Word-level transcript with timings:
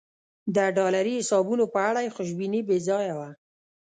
د 0.55 0.57
ډالري 0.77 1.13
حسابونو 1.19 1.63
په 1.73 1.79
اړه 1.89 1.99
یې 2.05 2.13
خوشبیني 2.15 2.61
بې 2.67 2.77
ځایه 2.87 3.13
وه. 3.19 3.29